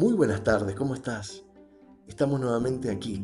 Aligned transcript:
Muy 0.00 0.14
buenas 0.14 0.42
tardes, 0.42 0.74
¿cómo 0.76 0.94
estás? 0.94 1.44
Estamos 2.08 2.40
nuevamente 2.40 2.90
aquí, 2.90 3.22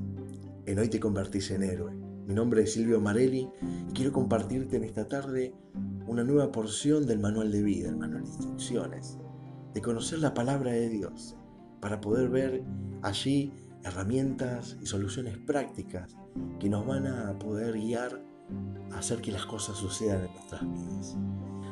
en 0.66 0.78
Hoy 0.78 0.90
te 0.90 1.00
convertís 1.00 1.50
en 1.50 1.62
héroe. 1.62 1.94
Mi 2.26 2.34
nombre 2.34 2.64
es 2.64 2.74
Silvio 2.74 3.00
Marelli 3.00 3.48
y 3.88 3.92
quiero 3.94 4.12
compartirte 4.12 4.76
en 4.76 4.84
esta 4.84 5.08
tarde 5.08 5.54
una 6.06 6.22
nueva 6.22 6.52
porción 6.52 7.06
del 7.06 7.18
manual 7.18 7.50
de 7.50 7.62
vida, 7.62 7.88
el 7.88 7.96
manual 7.96 8.24
de 8.24 8.28
instrucciones, 8.28 9.16
de 9.72 9.80
conocer 9.80 10.18
la 10.18 10.34
palabra 10.34 10.72
de 10.72 10.90
Dios, 10.90 11.34
para 11.80 11.98
poder 11.98 12.28
ver 12.28 12.62
allí 13.00 13.54
herramientas 13.82 14.76
y 14.78 14.84
soluciones 14.84 15.38
prácticas 15.38 16.14
que 16.60 16.68
nos 16.68 16.86
van 16.86 17.06
a 17.06 17.38
poder 17.38 17.72
guiar 17.72 18.22
a 18.92 18.98
hacer 18.98 19.22
que 19.22 19.32
las 19.32 19.46
cosas 19.46 19.78
sucedan 19.78 20.26
en 20.26 20.32
nuestras 20.34 20.60
vidas. 20.60 21.16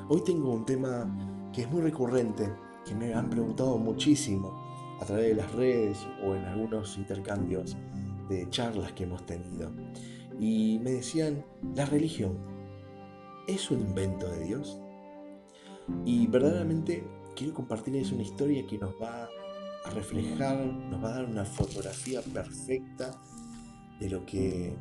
Hoy 0.09 0.25
tengo 0.25 0.51
un 0.51 0.65
tema 0.65 1.51
que 1.53 1.61
es 1.61 1.71
muy 1.71 1.83
recurrente, 1.83 2.51
que 2.87 2.95
me 2.95 3.13
han 3.13 3.29
preguntado 3.29 3.77
muchísimo 3.77 4.64
a 5.01 5.05
través 5.05 5.29
de 5.29 5.35
las 5.35 5.53
redes 5.53 6.07
o 6.25 6.35
en 6.35 6.45
algunos 6.45 6.97
intercambios 6.99 7.77
de 8.29 8.49
charlas 8.51 8.93
que 8.93 9.05
hemos 9.05 9.25
tenido. 9.27 9.71
Y 10.39 10.79
me 10.83 10.93
decían, 10.93 11.45
la 11.75 11.87
religión, 11.87 12.37
¿es 13.47 13.71
un 13.71 13.81
invento 13.81 14.29
de 14.31 14.45
Dios? 14.45 14.81
Y 16.05 16.27
verdaderamente 16.27 17.05
quiero 17.37 17.55
compartirles 17.55 18.13
una 18.13 18.23
historia 18.23 18.67
que 18.67 18.79
nos 18.79 18.95
va 19.01 19.29
a 19.85 19.91
reflejar, 19.91 20.65
nos 20.65 21.03
va 21.03 21.11
a 21.11 21.15
dar 21.17 21.25
una 21.27 21.45
fotografía 21.45 22.23
perfecta 22.23 23.21
de 24.01 24.09
lo 24.09 24.25
que 24.25 24.75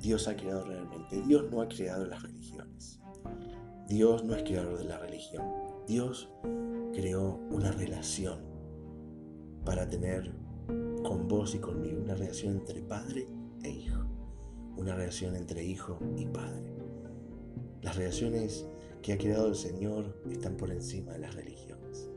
Dios 0.00 0.28
ha 0.28 0.36
creado 0.36 0.64
realmente. 0.64 1.20
Dios 1.22 1.50
no 1.50 1.60
ha 1.60 1.68
creado 1.68 2.06
las 2.06 2.22
religiones. 2.22 3.00
Dios 3.88 4.24
no 4.24 4.34
es 4.34 4.42
creador 4.42 4.78
de 4.78 4.84
la 4.84 4.98
religión. 4.98 5.44
Dios 5.86 6.28
creó 6.92 7.40
una 7.50 7.70
relación 7.70 8.40
para 9.66 9.88
tener 9.88 10.32
con 11.02 11.26
vos 11.28 11.54
y 11.56 11.58
conmigo 11.58 12.00
una 12.00 12.14
relación 12.14 12.54
entre 12.56 12.80
padre 12.80 13.26
e 13.64 13.68
hijo, 13.68 14.06
una 14.76 14.94
relación 14.94 15.34
entre 15.34 15.64
hijo 15.64 15.98
y 16.16 16.24
padre. 16.24 16.72
Las 17.82 17.96
relaciones 17.96 18.66
que 19.02 19.12
ha 19.12 19.18
creado 19.18 19.48
el 19.48 19.56
Señor 19.56 20.22
están 20.30 20.56
por 20.56 20.70
encima 20.70 21.12
de 21.12 21.18
las 21.18 21.34
religiones. 21.34 22.08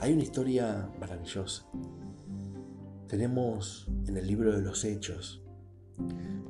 Hay 0.00 0.12
una 0.12 0.22
historia 0.22 0.90
maravillosa. 1.00 1.66
Tenemos 3.08 3.88
en 4.06 4.16
el 4.16 4.26
libro 4.26 4.54
de 4.54 4.62
los 4.62 4.84
Hechos, 4.84 5.42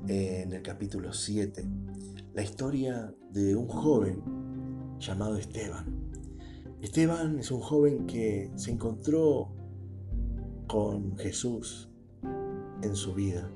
en 0.08 0.52
el 0.52 0.62
capítulo 0.62 1.12
7, 1.12 1.64
la 2.34 2.42
historia 2.42 3.14
de 3.30 3.54
un 3.54 3.68
joven 3.68 4.22
llamado 4.98 5.36
Esteban. 5.36 5.86
Esteban 6.80 7.38
es 7.38 7.52
un 7.52 7.60
joven 7.60 8.06
que 8.06 8.50
se 8.56 8.72
encontró 8.72 9.52
con 10.72 11.18
Jesús 11.18 11.90
en 12.80 12.96
su 12.96 13.12
vida. 13.12 13.46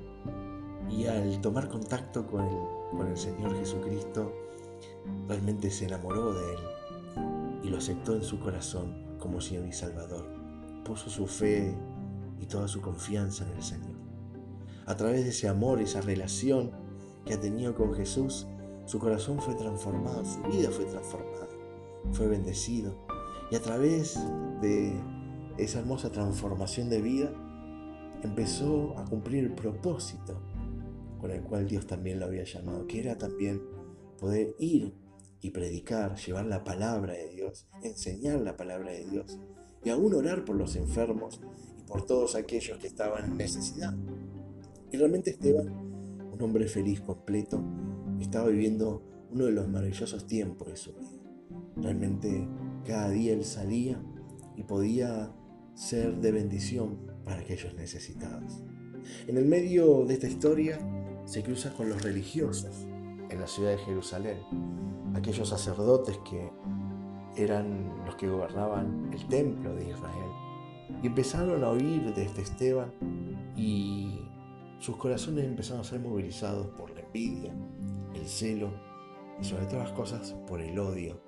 Y 0.90 1.06
al 1.06 1.40
tomar 1.40 1.66
contacto 1.66 2.26
con 2.26 2.44
el, 2.44 2.58
con 2.90 3.06
el 3.06 3.16
Señor 3.16 3.56
Jesucristo, 3.56 4.34
realmente 5.26 5.70
se 5.70 5.86
enamoró 5.86 6.34
de 6.34 6.52
Él 6.52 6.60
y 7.62 7.68
lo 7.70 7.78
aceptó 7.78 8.14
en 8.14 8.22
su 8.22 8.38
corazón 8.38 9.16
como 9.18 9.40
Señor 9.40 9.66
y 9.66 9.72
Salvador. 9.72 10.26
Puso 10.84 11.08
su 11.08 11.26
fe 11.26 11.74
y 12.38 12.44
toda 12.44 12.68
su 12.68 12.82
confianza 12.82 13.46
en 13.50 13.56
el 13.56 13.62
Señor. 13.62 13.96
A 14.84 14.94
través 14.94 15.24
de 15.24 15.30
ese 15.30 15.48
amor, 15.48 15.80
esa 15.80 16.02
relación 16.02 16.70
que 17.24 17.32
ha 17.32 17.40
tenido 17.40 17.74
con 17.74 17.94
Jesús, 17.94 18.46
su 18.84 18.98
corazón 18.98 19.40
fue 19.40 19.54
transformado, 19.54 20.22
su 20.22 20.42
vida 20.54 20.70
fue 20.70 20.84
transformada, 20.84 21.48
fue 22.12 22.28
bendecido. 22.28 22.94
Y 23.50 23.56
a 23.56 23.62
través 23.62 24.20
de 24.60 25.00
esa 25.58 25.80
hermosa 25.80 26.10
transformación 26.10 26.90
de 26.90 27.00
vida, 27.00 27.32
empezó 28.22 28.98
a 28.98 29.04
cumplir 29.04 29.44
el 29.44 29.54
propósito 29.54 30.40
con 31.18 31.30
el 31.30 31.42
cual 31.42 31.66
Dios 31.66 31.86
también 31.86 32.20
lo 32.20 32.26
había 32.26 32.44
llamado, 32.44 32.86
que 32.86 33.00
era 33.00 33.16
también 33.16 33.62
poder 34.18 34.54
ir 34.58 34.94
y 35.40 35.50
predicar, 35.50 36.16
llevar 36.16 36.46
la 36.46 36.64
palabra 36.64 37.14
de 37.14 37.28
Dios, 37.28 37.68
enseñar 37.82 38.40
la 38.40 38.56
palabra 38.56 38.92
de 38.92 39.06
Dios 39.06 39.38
y 39.84 39.90
aún 39.90 40.14
orar 40.14 40.44
por 40.44 40.56
los 40.56 40.76
enfermos 40.76 41.40
y 41.78 41.82
por 41.82 42.04
todos 42.06 42.34
aquellos 42.34 42.78
que 42.78 42.86
estaban 42.86 43.24
en 43.24 43.36
necesidad. 43.36 43.94
Y 44.90 44.96
realmente 44.96 45.30
Esteban, 45.30 45.68
un 46.32 46.42
hombre 46.42 46.68
feliz, 46.68 47.00
completo, 47.00 47.62
estaba 48.20 48.48
viviendo 48.48 49.02
uno 49.30 49.44
de 49.44 49.52
los 49.52 49.68
maravillosos 49.68 50.26
tiempos 50.26 50.68
de 50.68 50.76
su 50.76 50.92
vida. 50.92 51.10
Realmente 51.76 52.48
cada 52.84 53.10
día 53.10 53.32
él 53.32 53.44
salía 53.44 54.02
y 54.56 54.62
podía 54.62 55.32
ser 55.76 56.16
de 56.16 56.32
bendición 56.32 56.96
para 57.24 57.40
aquellos 57.40 57.74
necesitados. 57.74 58.62
En 59.28 59.36
el 59.36 59.44
medio 59.44 60.04
de 60.06 60.14
esta 60.14 60.26
historia 60.26 60.78
se 61.26 61.42
cruza 61.42 61.72
con 61.74 61.90
los 61.90 62.02
religiosos 62.02 62.86
en 63.28 63.38
la 63.38 63.46
ciudad 63.46 63.72
de 63.72 63.78
Jerusalén, 63.78 64.38
aquellos 65.14 65.50
sacerdotes 65.50 66.18
que 66.28 66.50
eran 67.36 68.04
los 68.06 68.16
que 68.16 68.26
gobernaban 68.26 69.10
el 69.12 69.26
templo 69.28 69.74
de 69.74 69.90
Israel. 69.90 70.30
Y 71.02 71.08
empezaron 71.08 71.62
a 71.62 71.68
oír 71.68 72.14
de 72.14 72.22
este 72.24 72.40
Esteban 72.40 72.92
y 73.54 74.18
sus 74.78 74.96
corazones 74.96 75.44
empezaron 75.44 75.82
a 75.82 75.84
ser 75.84 76.00
movilizados 76.00 76.68
por 76.68 76.90
la 76.90 77.00
envidia, 77.00 77.52
el 78.14 78.26
celo 78.26 78.70
y 79.38 79.44
sobre 79.44 79.66
todas 79.66 79.90
las 79.90 79.92
cosas 79.92 80.34
por 80.48 80.62
el 80.62 80.78
odio. 80.78 81.20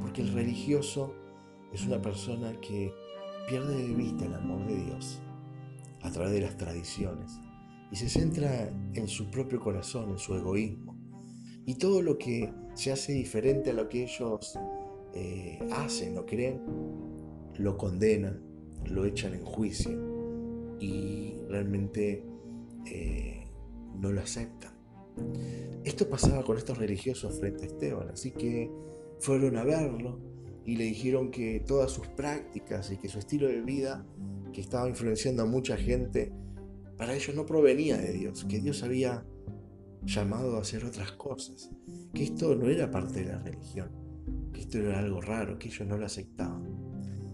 Porque 0.00 0.22
el 0.22 0.32
religioso 0.32 1.12
es 1.72 1.84
una 1.86 2.00
persona 2.00 2.52
que 2.60 2.94
pierde 3.48 3.76
de 3.76 3.94
vista 3.94 4.24
el 4.24 4.34
amor 4.34 4.66
de 4.66 4.76
Dios 4.76 5.20
a 6.02 6.10
través 6.10 6.32
de 6.32 6.40
las 6.40 6.56
tradiciones 6.56 7.38
y 7.90 7.96
se 7.96 8.08
centra 8.08 8.68
en 8.94 9.06
su 9.06 9.30
propio 9.30 9.60
corazón, 9.60 10.10
en 10.10 10.18
su 10.18 10.34
egoísmo. 10.34 10.96
Y 11.66 11.76
todo 11.76 12.02
lo 12.02 12.18
que 12.18 12.52
se 12.74 12.90
hace 12.90 13.12
diferente 13.12 13.70
a 13.70 13.74
lo 13.74 13.88
que 13.88 14.04
ellos 14.04 14.58
eh, 15.14 15.58
hacen 15.72 16.16
o 16.18 16.24
creen, 16.24 16.60
lo 17.58 17.76
condenan, 17.76 18.42
lo 18.86 19.04
echan 19.04 19.34
en 19.34 19.44
juicio 19.44 20.76
y 20.80 21.34
realmente 21.48 22.24
eh, 22.86 23.46
no 24.00 24.10
lo 24.10 24.22
aceptan. 24.22 24.72
Esto 25.84 26.08
pasaba 26.08 26.42
con 26.42 26.56
estos 26.56 26.78
religiosos 26.78 27.38
frente 27.38 27.64
a 27.64 27.66
Esteban, 27.66 28.08
así 28.08 28.30
que 28.30 28.70
fueron 29.20 29.56
a 29.56 29.64
verlo 29.64 30.18
y 30.64 30.76
le 30.76 30.84
dijeron 30.84 31.30
que 31.30 31.60
todas 31.60 31.90
sus 31.90 32.06
prácticas 32.08 32.90
y 32.90 32.96
que 32.96 33.08
su 33.08 33.18
estilo 33.18 33.48
de 33.48 33.60
vida, 33.62 34.06
que 34.52 34.60
estaba 34.60 34.88
influenciando 34.88 35.42
a 35.42 35.46
mucha 35.46 35.76
gente, 35.76 36.32
para 36.96 37.14
ellos 37.14 37.34
no 37.34 37.46
provenía 37.46 37.96
de 37.96 38.12
Dios, 38.12 38.44
que 38.44 38.60
Dios 38.60 38.82
había 38.82 39.24
llamado 40.04 40.56
a 40.56 40.60
hacer 40.60 40.84
otras 40.84 41.12
cosas, 41.12 41.70
que 42.14 42.24
esto 42.24 42.54
no 42.54 42.68
era 42.68 42.90
parte 42.90 43.24
de 43.24 43.32
la 43.32 43.38
religión, 43.38 43.90
que 44.52 44.60
esto 44.60 44.78
era 44.78 45.00
algo 45.00 45.20
raro, 45.20 45.58
que 45.58 45.68
ellos 45.68 45.86
no 45.86 45.96
lo 45.96 46.06
aceptaban. 46.06 46.62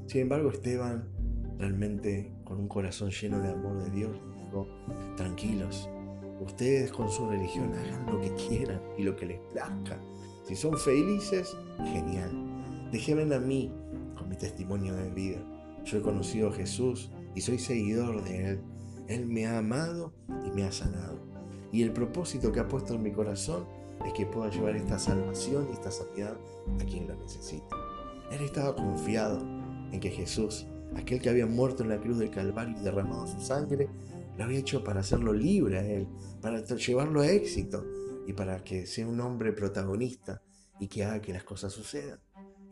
Sin 0.06 0.22
embargo, 0.22 0.50
Esteban, 0.50 1.09
realmente 1.59 2.33
con 2.45 2.59
un 2.59 2.69
corazón 2.69 3.10
lleno 3.10 3.41
de 3.41 3.50
amor 3.50 3.83
de 3.84 3.91
Dios, 3.91 4.16
dijo, 4.37 4.66
tranquilos, 5.16 5.89
ustedes 6.41 6.93
con 6.93 7.10
su 7.10 7.28
religión 7.28 7.72
hagan 7.75 8.06
lo 8.06 8.21
que 8.21 8.33
quieran 8.34 8.81
y 8.97 9.03
lo 9.03 9.15
que 9.16 9.27
les 9.27 9.41
plazca. 9.53 10.00
Si 10.47 10.56
son 10.56 10.78
felices, 10.78 11.55
genial 11.93 12.47
Déjenme 12.91 13.34
a 13.34 13.38
mí 13.38 13.71
con 14.16 14.28
mi 14.28 14.37
testimonio 14.37 14.94
de 14.94 15.10
vida. 15.10 15.38
Yo 15.84 15.99
he 15.99 16.03
conocido 16.03 16.49
a 16.49 16.53
Jesús 16.53 17.10
y 17.34 17.41
soy 17.41 17.59
seguidor 17.59 18.25
de 18.25 18.50
Él. 18.50 18.60
Él 19.09 19.26
me 19.26 19.47
ha 19.47 19.59
amado 19.59 20.12
y 20.47 20.50
me 20.50 20.65
ha 20.65 20.72
sanado. 20.72 21.19
Y 21.71 21.82
el 21.82 21.93
propósito 21.93 22.50
que 22.50 22.60
ha 22.60 22.69
puesto 22.69 22.94
en 22.94 23.03
mi 23.03 23.12
corazón 23.12 23.66
es 24.06 24.12
que 24.15 24.27
pueda 24.27 24.50
llevar 24.50 24.77
esta 24.77 24.98
salvación 24.98 25.69
y 25.69 25.72
esta 25.72 25.91
sanidad 25.91 26.37
a 26.81 26.84
quien 26.84 27.09
lo 27.09 27.16
necesita. 27.16 27.77
Él 28.30 28.42
estaba 28.42 28.74
confiado 28.74 29.41
en 29.92 30.01
que 30.01 30.10
Jesús, 30.10 30.66
aquel 30.97 31.21
que 31.21 31.28
había 31.28 31.47
muerto 31.47 31.83
en 31.83 31.91
la 31.91 32.01
cruz 32.01 32.18
del 32.18 32.30
Calvario 32.30 32.77
y 32.78 32.83
derramado 32.83 33.27
su 33.27 33.41
sangre, 33.41 33.89
lo 34.36 34.45
había 34.45 34.60
hecho 34.60 34.84
para 34.84 35.01
hacerlo 35.01 35.33
libre 35.33 35.78
a 35.78 35.86
Él, 35.86 36.07
para 36.41 36.65
llevarlo 36.65 37.21
a 37.21 37.28
éxito 37.28 37.84
y 38.27 38.33
para 38.33 38.63
que 38.63 38.86
sea 38.86 39.07
un 39.07 39.21
hombre 39.21 39.53
protagonista 39.53 40.42
y 40.78 40.89
que 40.89 41.04
haga 41.04 41.21
que 41.21 41.33
las 41.33 41.45
cosas 41.45 41.72
sucedan. 41.72 42.21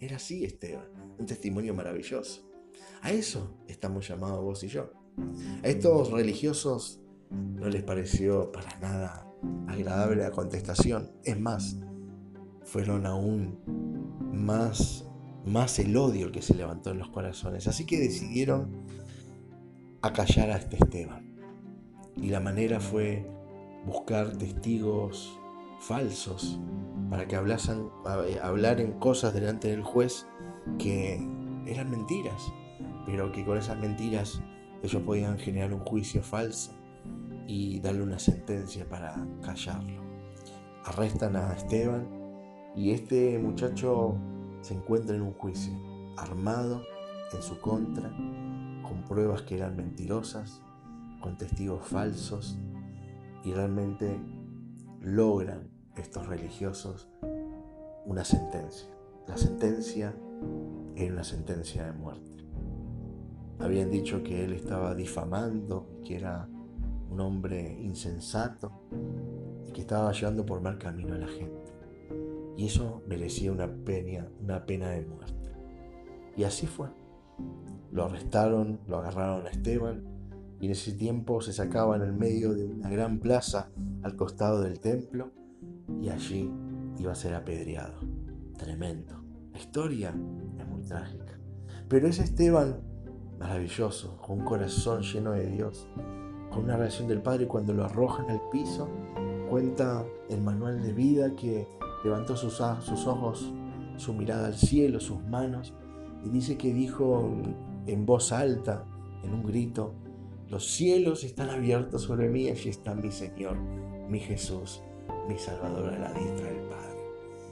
Era 0.00 0.16
así 0.16 0.44
Esteban, 0.44 0.86
un 1.18 1.26
testimonio 1.26 1.74
maravilloso. 1.74 2.42
A 3.02 3.12
eso 3.12 3.56
estamos 3.68 4.06
llamados 4.08 4.42
vos 4.42 4.62
y 4.64 4.68
yo. 4.68 4.90
A 5.62 5.68
estos 5.68 6.10
religiosos 6.10 7.00
no 7.30 7.68
les 7.68 7.82
pareció 7.82 8.52
para 8.52 8.78
nada 8.78 9.26
agradable 9.68 10.22
la 10.22 10.30
contestación. 10.30 11.10
Es 11.24 11.38
más, 11.38 11.76
fueron 12.64 13.06
aún 13.06 13.58
más, 14.32 15.06
más 15.44 15.78
el 15.78 15.96
odio 15.96 16.30
que 16.30 16.42
se 16.42 16.54
levantó 16.54 16.90
en 16.90 16.98
los 16.98 17.08
corazones. 17.08 17.66
Así 17.66 17.86
que 17.86 17.98
decidieron 17.98 18.84
acallar 20.02 20.50
a 20.50 20.56
este 20.56 20.76
Esteban. 20.76 21.36
Y 22.16 22.28
la 22.28 22.40
manera 22.40 22.80
fue 22.80 23.26
buscar 23.86 24.36
testigos 24.36 25.38
falsos 25.78 26.58
para 27.10 27.26
que 27.26 27.36
hablasen, 27.36 27.88
en 28.04 28.92
cosas 28.98 29.32
delante 29.34 29.68
del 29.68 29.82
juez 29.82 30.26
que 30.78 31.14
eran 31.66 31.90
mentiras, 31.90 32.52
pero 33.06 33.30
que 33.32 33.44
con 33.44 33.56
esas 33.58 33.78
mentiras 33.78 34.40
ellos 34.82 35.02
podían 35.02 35.38
generar 35.38 35.72
un 35.72 35.80
juicio 35.80 36.22
falso 36.22 36.72
y 37.46 37.80
darle 37.80 38.02
una 38.02 38.18
sentencia 38.18 38.88
para 38.88 39.14
callarlo. 39.42 40.02
Arrestan 40.84 41.36
a 41.36 41.52
Esteban 41.52 42.08
y 42.74 42.90
este 42.90 43.38
muchacho 43.38 44.16
se 44.60 44.74
encuentra 44.74 45.16
en 45.16 45.22
un 45.22 45.32
juicio, 45.32 45.72
armado 46.16 46.82
en 47.32 47.42
su 47.42 47.58
contra, 47.60 48.10
con 48.82 49.04
pruebas 49.08 49.42
que 49.42 49.56
eran 49.56 49.76
mentirosas, 49.76 50.60
con 51.20 51.36
testigos 51.36 51.86
falsos, 51.86 52.58
y 53.44 53.52
realmente 53.52 54.18
logran 55.06 55.70
estos 55.96 56.26
religiosos 56.26 57.08
una 58.06 58.24
sentencia. 58.24 58.88
La 59.28 59.36
sentencia 59.36 60.12
era 60.96 61.12
una 61.12 61.22
sentencia 61.22 61.86
de 61.86 61.92
muerte. 61.92 62.44
Habían 63.60 63.88
dicho 63.88 64.24
que 64.24 64.44
él 64.44 64.52
estaba 64.52 64.96
difamando, 64.96 66.00
que 66.04 66.16
era 66.16 66.48
un 67.08 67.20
hombre 67.20 67.78
insensato 67.80 68.72
y 69.68 69.70
que 69.70 69.82
estaba 69.82 70.10
llevando 70.10 70.44
por 70.44 70.60
mal 70.60 70.76
camino 70.76 71.14
a 71.14 71.18
la 71.18 71.28
gente. 71.28 71.72
Y 72.56 72.66
eso 72.66 73.02
merecía 73.06 73.52
una 73.52 73.68
pena, 73.68 74.26
una 74.42 74.66
pena 74.66 74.90
de 74.90 75.06
muerte. 75.06 75.52
Y 76.36 76.42
así 76.42 76.66
fue. 76.66 76.88
Lo 77.92 78.06
arrestaron, 78.06 78.80
lo 78.88 78.98
agarraron 78.98 79.46
a 79.46 79.50
Esteban 79.50 80.15
y 80.60 80.66
en 80.66 80.72
ese 80.72 80.92
tiempo 80.92 81.40
se 81.40 81.52
sacaba 81.52 81.96
en 81.96 82.02
el 82.02 82.12
medio 82.12 82.54
de 82.54 82.64
una 82.64 82.88
gran 82.88 83.18
plaza 83.18 83.70
al 84.02 84.16
costado 84.16 84.62
del 84.62 84.80
templo 84.80 85.30
y 86.00 86.08
allí 86.08 86.50
iba 86.98 87.12
a 87.12 87.16
ser 87.16 87.34
apedreado. 87.34 88.00
Tremendo. 88.56 89.22
La 89.52 89.58
historia 89.58 90.14
es 90.58 90.66
muy 90.66 90.82
trágica. 90.82 91.38
Pero 91.88 92.08
es 92.08 92.18
Esteban 92.18 92.80
maravilloso, 93.38 94.16
con 94.18 94.40
un 94.40 94.44
corazón 94.44 95.02
lleno 95.02 95.32
de 95.32 95.46
Dios, 95.46 95.86
con 96.50 96.64
una 96.64 96.76
relación 96.76 97.08
del 97.08 97.22
Padre 97.22 97.46
cuando 97.46 97.74
lo 97.74 97.84
arrojan 97.84 98.30
al 98.30 98.40
piso, 98.50 98.88
cuenta 99.50 100.04
el 100.28 100.40
manual 100.40 100.82
de 100.82 100.92
vida 100.92 101.34
que 101.36 101.68
levantó 102.04 102.36
sus, 102.36 102.62
sus 102.80 103.06
ojos, 103.06 103.52
su 103.96 104.14
mirada 104.14 104.46
al 104.46 104.54
cielo, 104.54 105.00
sus 105.00 105.22
manos, 105.24 105.74
y 106.24 106.30
dice 106.30 106.56
que 106.56 106.72
dijo 106.72 107.30
en 107.86 108.06
voz 108.06 108.32
alta, 108.32 108.84
en 109.22 109.34
un 109.34 109.44
grito, 109.44 109.94
los 110.48 110.66
cielos 110.70 111.24
están 111.24 111.50
abiertos 111.50 112.02
sobre 112.02 112.28
mí, 112.28 112.48
allí 112.48 112.68
está 112.68 112.94
mi 112.94 113.10
Señor, 113.10 113.56
mi 114.08 114.20
Jesús, 114.20 114.82
mi 115.28 115.36
Salvador 115.38 115.92
a 115.92 115.98
la 115.98 116.12
diestra 116.12 116.46
del 116.46 116.68
Padre. 116.68 117.00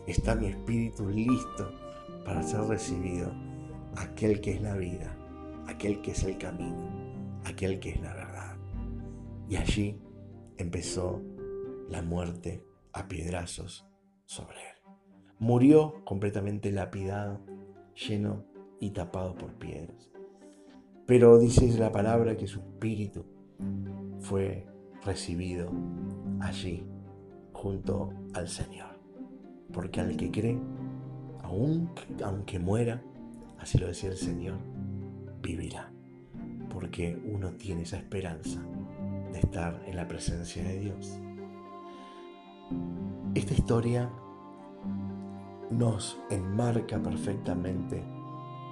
Está 0.07 0.35
mi 0.37 0.47
espíritu 0.47 1.09
listo 1.09 1.73
para 2.25 2.43
ser 2.43 2.61
recibido, 2.61 3.33
aquel 3.97 4.41
que 4.41 4.53
es 4.53 4.63
la 4.63 4.77
vida, 4.77 5.17
aquel 5.67 6.01
que 6.03 6.13
es 6.13 6.23
el 6.23 6.39
camino, 6.39 7.41
aquel 7.45 7.81
que 7.81 7.91
es 7.91 8.01
la 8.01 8.15
verdad. 8.15 8.57
Y 9.49 9.57
allí 9.57 10.01
empezó 10.57 11.21
la 11.89 12.01
muerte 12.03 12.65
a 12.93 13.09
piedrazos 13.09 13.87
sobre 14.25 14.57
él. 14.57 14.93
Murió 15.41 16.05
completamente 16.05 16.71
lapidado, 16.71 17.45
lleno 17.95 18.47
y 18.81 18.91
tapado 18.91 19.35
por 19.35 19.55
piedras. 19.55 20.14
Pero 21.07 21.39
dice 21.39 21.67
la 21.79 21.93
palabra 21.93 22.37
que 22.37 22.47
su 22.47 22.61
espíritu 22.61 23.25
fue 24.21 24.67
recibido 25.05 25.71
allí 26.41 26.87
junto 27.53 28.11
al 28.33 28.49
Señor. 28.49 28.99
Porque 29.73 30.01
al 30.01 30.17
que 30.17 30.31
cree, 30.31 30.59
aun, 31.43 31.91
aunque 32.25 32.59
muera, 32.59 33.03
así 33.59 33.79
lo 33.79 33.87
decía 33.87 34.11
el 34.11 34.17
Señor, 34.17 34.59
vivirá. 35.43 35.93
Porque 36.71 37.21
uno 37.31 37.53
tiene 37.53 37.83
esa 37.83 37.99
esperanza 37.99 38.63
de 39.33 39.39
estar 39.41 39.83
en 39.87 39.97
la 39.97 40.09
presencia 40.09 40.63
de 40.63 40.81
Dios. 40.81 41.21
Esta 43.35 43.53
historia 43.53 44.11
nos 45.71 46.19
enmarca 46.31 47.03
perfectamente 47.03 48.03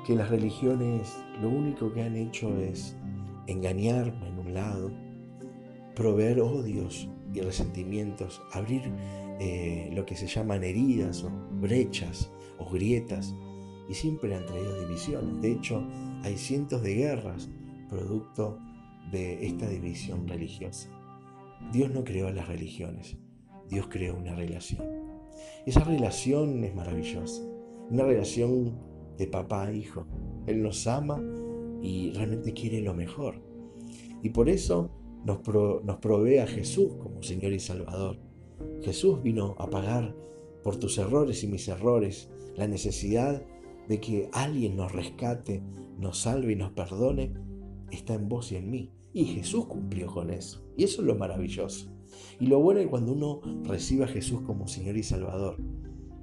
que 0.07 0.15
las 0.15 0.31
religiones 0.31 1.17
lo 1.41 1.49
único 1.49 1.93
que 1.93 2.03
han 2.03 2.17
hecho 2.17 2.57
es 2.59 2.97
engañarme 3.47 4.29
en 4.29 4.39
un 4.39 4.55
lado, 4.55 4.91
proveer 5.95 6.41
odios 6.41 7.09
y 7.33 7.41
resentimientos, 7.41 8.43
abrir 8.53 8.83
eh, 9.41 9.91
lo 9.93 10.05
que 10.05 10.17
se 10.17 10.27
llaman 10.27 10.65
heridas 10.65 11.25
o 11.25 11.31
brechas 11.61 12.31
o 12.59 12.69
grietas 12.71 13.35
y 13.89 13.95
siempre 13.95 14.35
han 14.35 14.47
traído 14.47 14.81
divisiones. 14.81 15.41
De 15.41 15.53
hecho, 15.53 15.87
hay 16.23 16.37
cientos 16.37 16.83
de 16.83 16.95
guerras 16.95 17.49
producto 17.89 18.59
de 19.11 19.47
esta 19.47 19.69
división 19.69 20.27
religiosa. 20.27 20.89
Dios 21.73 21.91
no 21.91 22.03
creó 22.05 22.31
las 22.33 22.49
religiones, 22.49 23.17
Dios 23.69 23.87
creó 23.89 24.17
una 24.17 24.35
relación. 24.35 24.83
Esa 25.67 25.85
relación 25.85 26.65
es 26.65 26.75
maravillosa, 26.75 27.43
una 27.91 28.05
relación 28.05 28.92
de 29.17 29.27
papá 29.27 29.67
a 29.67 29.73
hijo. 29.73 30.07
Él 30.47 30.63
nos 30.63 30.87
ama 30.87 31.23
y 31.83 32.13
realmente 32.13 32.53
quiere 32.53 32.81
lo 32.81 32.95
mejor. 32.95 33.43
Y 34.23 34.31
por 34.31 34.49
eso 34.49 34.91
nos, 35.25 35.39
provee 35.99 36.39
a 36.39 36.47
Jesús 36.47 36.95
como 37.01 37.23
Señor 37.23 37.53
y 37.53 37.61
Salvador. 37.61 38.19
Jesús 38.83 39.23
vino 39.23 39.55
a 39.59 39.69
pagar 39.69 40.15
por 40.63 40.77
tus 40.77 40.99
errores 40.99 41.43
y 41.43 41.49
mis 41.49 41.67
errores 41.69 42.31
la 42.57 42.69
necesidad 42.69 43.45
de 43.89 44.01
que 44.01 44.29
alguien 44.33 44.77
nos 44.77 44.93
rescate, 44.93 45.63
nos 45.99 46.19
salve 46.19 46.53
y 46.53 46.57
nos 46.57 46.73
perdone, 46.73 47.35
está 47.91 48.15
en 48.15 48.29
vos 48.29 48.53
y 48.53 48.57
en 48.57 48.71
mí. 48.71 48.93
Y 49.13 49.25
Jesús 49.25 49.67
cumplió 49.67 50.07
con 50.07 50.31
eso. 50.31 50.65
Y 50.77 50.85
eso 50.85 51.03
es 51.03 51.07
lo 51.07 51.17
maravilloso. 51.17 51.93
Y 52.39 52.47
lo 52.47 52.61
bueno 52.61 52.81
es 52.81 52.89
cuando 52.89 53.13
uno 53.13 53.41
recibe 53.65 54.05
a 54.05 54.09
Jesús 54.09 54.43
como 54.43 54.69
Señor 54.69 54.97
y 54.97 55.03
Salvador 55.03 55.57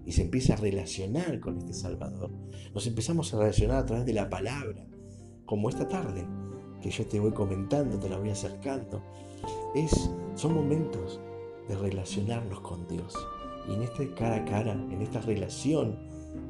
y 0.06 0.12
se 0.12 0.24
empieza 0.24 0.54
a 0.54 0.58
relacionar 0.58 1.40
con 1.40 1.58
este 1.58 1.74
Salvador. 1.74 2.32
Nos 2.74 2.88
empezamos 2.88 3.34
a 3.34 3.40
relacionar 3.40 3.78
a 3.78 3.86
través 3.86 4.06
de 4.06 4.14
la 4.14 4.30
palabra, 4.30 4.86
como 5.46 5.70
esta 5.70 5.88
tarde, 5.88 6.26
que 6.82 6.90
yo 6.90 7.06
te 7.06 7.20
voy 7.20 7.32
comentando, 7.32 8.00
te 8.00 8.10
la 8.10 8.18
voy 8.18 8.30
acercando. 8.30 9.04
Es, 9.76 10.10
son 10.36 10.54
momentos 10.54 11.20
de 11.68 11.76
relacionarnos 11.76 12.62
con 12.62 12.88
Dios. 12.88 13.16
Y 13.68 13.74
en 13.74 13.84
este 13.84 14.14
cara 14.14 14.38
a 14.38 14.46
cara, 14.46 14.74
en 14.74 15.02
esta 15.02 15.22
relación 15.22 15.98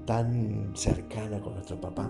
tan 0.05 0.71
cercana 0.75 1.41
con 1.41 1.53
nuestro 1.53 1.79
papá, 1.79 2.09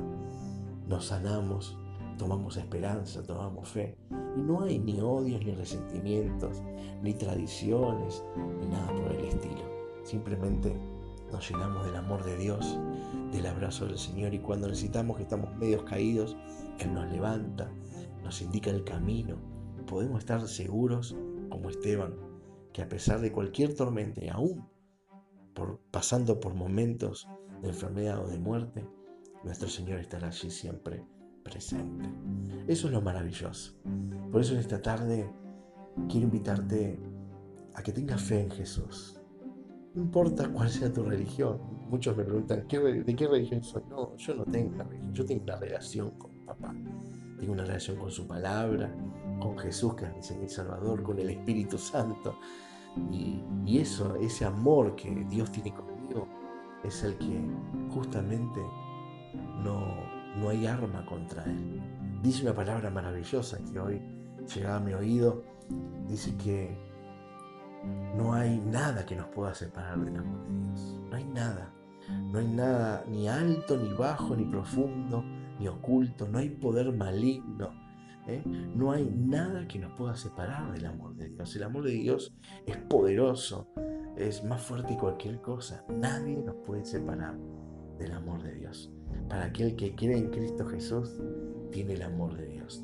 nos 0.87 1.05
sanamos, 1.05 1.77
tomamos 2.17 2.57
esperanza, 2.57 3.23
tomamos 3.23 3.69
fe. 3.69 3.97
Y 4.35 4.41
no 4.41 4.61
hay 4.61 4.79
ni 4.79 4.99
odios, 4.99 5.43
ni 5.43 5.51
resentimientos, 5.53 6.61
ni 7.01 7.13
tradiciones, 7.13 8.23
ni 8.59 8.67
nada 8.67 8.93
por 8.93 9.11
el 9.13 9.25
estilo. 9.25 9.63
Simplemente 10.03 10.75
nos 11.31 11.49
llenamos 11.49 11.85
del 11.85 11.95
amor 11.95 12.23
de 12.23 12.37
Dios, 12.37 12.77
del 13.31 13.45
abrazo 13.45 13.85
del 13.85 13.97
Señor 13.97 14.33
y 14.33 14.39
cuando 14.39 14.67
necesitamos 14.67 15.17
que 15.17 15.23
estamos 15.23 15.55
medios 15.55 15.83
caídos, 15.83 16.35
Él 16.79 16.93
nos 16.93 17.09
levanta, 17.11 17.71
nos 18.23 18.41
indica 18.41 18.69
el 18.69 18.83
camino. 18.83 19.37
Podemos 19.85 20.19
estar 20.19 20.47
seguros, 20.47 21.15
como 21.49 21.69
Esteban, 21.69 22.15
que 22.73 22.81
a 22.81 22.89
pesar 22.89 23.21
de 23.21 23.31
cualquier 23.31 23.75
tormenta 23.75 24.21
aún 24.31 24.67
pasando 25.91 26.39
por 26.39 26.53
momentos 26.53 27.27
de 27.61 27.69
enfermedad 27.69 28.23
o 28.23 28.27
de 28.27 28.39
muerte, 28.39 28.85
nuestro 29.43 29.67
Señor 29.67 29.99
estará 29.99 30.27
allí 30.27 30.49
siempre 30.49 31.03
presente. 31.43 32.09
Eso 32.67 32.87
es 32.87 32.93
lo 32.93 33.01
maravilloso. 33.01 33.73
Por 34.31 34.41
eso 34.41 34.53
en 34.53 34.59
esta 34.59 34.81
tarde 34.81 35.29
quiero 36.07 36.25
invitarte 36.25 36.99
a 37.73 37.83
que 37.83 37.91
tengas 37.91 38.21
fe 38.21 38.41
en 38.41 38.51
Jesús, 38.51 39.18
no 39.93 40.03
importa 40.03 40.47
cuál 40.49 40.69
sea 40.69 40.91
tu 40.91 41.03
religión. 41.03 41.59
Muchos 41.89 42.15
me 42.15 42.23
preguntan, 42.23 42.67
¿de 42.67 43.15
qué 43.15 43.27
religión 43.27 43.63
soy? 43.63 43.83
No, 43.89 44.15
yo 44.17 44.35
no 44.35 44.45
tengo 44.45 44.75
una 44.75 44.83
religión, 44.83 45.13
yo 45.13 45.25
tengo 45.25 45.43
una 45.43 45.55
relación 45.55 46.11
con 46.11 46.31
papá. 46.45 46.75
Tengo 47.39 47.53
una 47.53 47.63
relación 47.63 47.97
con 47.97 48.11
su 48.11 48.27
palabra, 48.27 48.93
con 49.39 49.57
Jesús, 49.57 49.95
que 49.95 50.05
es 50.19 50.37
mi 50.37 50.47
Salvador, 50.49 51.01
con 51.01 51.17
el 51.19 51.29
Espíritu 51.29 51.77
Santo. 51.77 52.35
Y, 53.11 53.41
y 53.65 53.79
eso, 53.79 54.15
ese 54.17 54.45
amor 54.45 54.95
que 54.95 55.25
Dios 55.29 55.51
tiene 55.51 55.73
conmigo, 55.73 56.27
es 56.83 57.03
el 57.03 57.17
que 57.17 57.41
justamente 57.89 58.59
no, 59.63 59.79
no 60.37 60.49
hay 60.49 60.67
arma 60.67 61.05
contra 61.05 61.43
Él. 61.45 61.81
Dice 62.21 62.43
una 62.43 62.53
palabra 62.53 62.89
maravillosa 62.89 63.57
que 63.71 63.79
hoy 63.79 64.01
llegaba 64.53 64.77
a 64.77 64.79
mi 64.79 64.93
oído. 64.93 65.43
Dice 66.07 66.35
que 66.37 66.88
no 68.15 68.33
hay 68.33 68.59
nada 68.59 69.05
que 69.05 69.15
nos 69.15 69.27
pueda 69.27 69.53
separar 69.53 69.99
del 70.03 70.17
amor 70.17 70.47
de 70.47 70.65
Dios. 70.65 70.99
No 71.09 71.15
hay 71.15 71.25
nada. 71.25 71.73
No 72.31 72.39
hay 72.39 72.47
nada 72.47 73.05
ni 73.07 73.27
alto, 73.27 73.77
ni 73.77 73.93
bajo, 73.93 74.35
ni 74.35 74.45
profundo, 74.45 75.23
ni 75.59 75.67
oculto. 75.67 76.27
No 76.27 76.39
hay 76.39 76.49
poder 76.49 76.91
maligno. 76.91 77.71
¿eh? 78.27 78.43
No 78.75 78.91
hay 78.91 79.05
nada 79.05 79.67
que 79.67 79.79
nos 79.79 79.91
pueda 79.93 80.15
separar 80.15 80.71
del 80.71 80.85
amor 80.85 81.15
de 81.15 81.29
Dios. 81.29 81.55
El 81.55 81.63
amor 81.63 81.83
de 81.83 81.91
Dios 81.91 82.35
es 82.65 82.77
poderoso, 82.77 83.67
es 84.17 84.43
más 84.43 84.61
fuerte 84.61 84.93
que 84.93 84.99
cualquier 84.99 85.41
cosa. 85.41 85.85
Nadie 85.89 86.41
nos 86.41 86.55
puede 86.65 86.85
separar 86.85 87.37
del 87.97 88.11
amor 88.11 88.41
de 88.43 88.55
Dios. 88.55 88.91
Para 89.27 89.45
aquel 89.45 89.75
que 89.75 89.95
cree 89.95 90.17
en 90.17 90.29
Cristo 90.29 90.65
Jesús, 90.67 91.21
tiene 91.71 91.93
el 91.93 92.01
amor 92.01 92.35
de 92.35 92.47
Dios. 92.47 92.83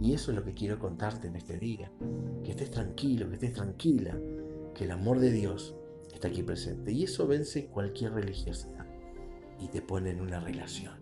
Y 0.00 0.12
eso 0.12 0.30
es 0.30 0.36
lo 0.36 0.44
que 0.44 0.54
quiero 0.54 0.78
contarte 0.78 1.28
en 1.28 1.36
este 1.36 1.58
día. 1.58 1.90
Que 2.42 2.50
estés 2.50 2.70
tranquilo, 2.70 3.28
que 3.28 3.34
estés 3.34 3.52
tranquila, 3.52 4.18
que 4.74 4.84
el 4.84 4.90
amor 4.90 5.20
de 5.20 5.30
Dios 5.30 5.74
está 6.12 6.28
aquí 6.28 6.42
presente. 6.42 6.92
Y 6.92 7.04
eso 7.04 7.26
vence 7.26 7.66
cualquier 7.66 8.12
religiosidad 8.12 8.86
y 9.60 9.68
te 9.68 9.82
pone 9.82 10.10
en 10.10 10.20
una 10.20 10.40
relación. 10.40 10.94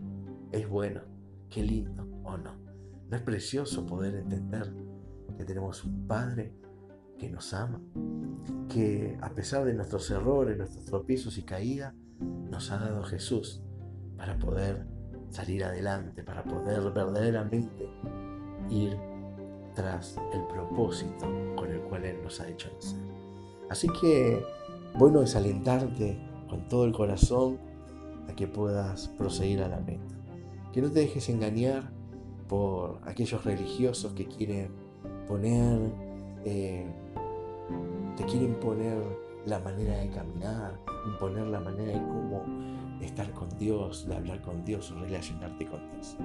Es 0.52 0.68
bueno, 0.68 1.02
qué 1.48 1.62
lindo 1.62 2.06
o 2.24 2.36
no. 2.36 2.56
No 3.08 3.16
es 3.16 3.22
precioso 3.22 3.86
poder 3.86 4.14
entender 4.14 4.72
que 5.36 5.44
tenemos 5.44 5.84
un 5.84 6.06
Padre 6.06 6.54
que 7.18 7.30
nos 7.30 7.54
ama, 7.54 7.80
que 8.68 9.18
a 9.20 9.30
pesar 9.34 9.64
de 9.64 9.74
nuestros 9.74 10.10
errores, 10.10 10.56
nuestros 10.56 10.84
tropiezos 10.84 11.38
y 11.38 11.42
caídas, 11.42 11.94
nos 12.20 12.70
ha 12.70 12.78
dado 12.78 13.02
Jesús 13.04 13.62
para 14.16 14.38
poder 14.38 14.86
salir 15.30 15.64
adelante, 15.64 16.22
para 16.22 16.44
poder 16.44 16.80
verdaderamente 16.92 17.88
ir 18.70 18.96
tras 19.74 20.16
el 20.32 20.42
propósito 20.46 21.26
con 21.56 21.70
el 21.70 21.80
cual 21.82 22.04
Él 22.04 22.22
nos 22.22 22.40
ha 22.40 22.48
hecho 22.48 22.70
nacer. 22.74 22.98
Así 23.70 23.88
que 24.00 24.42
bueno 24.98 25.20
desalentarte 25.20 26.18
con 26.48 26.68
todo 26.68 26.84
el 26.84 26.92
corazón 26.92 27.58
a 28.28 28.34
que 28.34 28.46
puedas 28.46 29.08
proseguir 29.08 29.62
a 29.62 29.68
la 29.68 29.80
meta. 29.80 30.14
Que 30.72 30.82
no 30.82 30.90
te 30.90 31.00
dejes 31.00 31.28
engañar 31.28 31.90
por 32.48 33.00
aquellos 33.04 33.44
religiosos 33.44 34.12
que 34.12 34.26
quieren 34.26 34.70
poner, 35.26 35.78
eh, 36.44 36.86
te 38.16 38.24
quieren 38.24 38.54
poner 38.60 38.98
la 39.46 39.58
manera 39.58 39.96
de 39.98 40.10
caminar, 40.10 40.78
imponer 41.06 41.46
la 41.46 41.60
manera 41.60 41.92
de 41.92 42.06
cómo 42.06 42.44
estar 43.00 43.30
con 43.32 43.48
Dios, 43.58 44.06
de 44.06 44.14
hablar 44.14 44.40
con 44.42 44.64
Dios 44.64 44.90
o 44.92 45.00
relacionarte 45.00 45.66
con 45.66 45.90
Dios. 45.90 46.16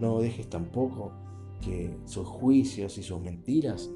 No 0.00 0.20
dejes 0.20 0.48
tampoco 0.48 1.12
que 1.60 1.96
sus 2.04 2.26
juicios 2.26 2.96
y 2.98 3.02
sus 3.02 3.20
mentiras 3.20 3.90